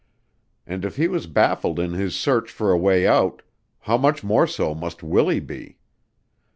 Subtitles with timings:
[0.65, 3.43] And if he was baffled in his search for a way out,
[3.81, 5.77] how much more so must Willie be?